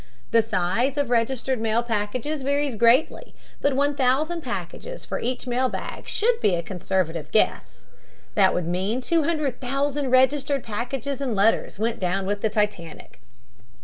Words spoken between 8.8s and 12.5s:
that 200,000 registered packages and letters went down with the